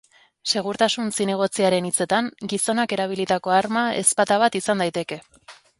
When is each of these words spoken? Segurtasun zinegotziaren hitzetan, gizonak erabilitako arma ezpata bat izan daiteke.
Segurtasun 0.51 1.11
zinegotziaren 1.17 1.89
hitzetan, 1.89 2.31
gizonak 2.55 2.99
erabilitako 2.99 3.57
arma 3.61 3.87
ezpata 4.03 4.45
bat 4.47 4.63
izan 4.65 4.85
daiteke. 4.87 5.25